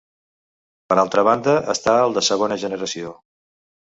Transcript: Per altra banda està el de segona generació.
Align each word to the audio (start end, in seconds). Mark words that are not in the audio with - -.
Per 0.91 0.95
altra 1.01 1.25
banda 1.29 1.55
està 1.75 1.93
el 2.07 2.17
de 2.19 2.25
segona 2.31 2.59
generació. 2.67 3.13